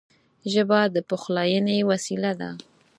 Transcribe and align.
ژبه 0.51 0.79
د 0.93 0.95
پخلاینې 1.09 1.77
وسیله 1.89 2.31
ده 2.39 2.49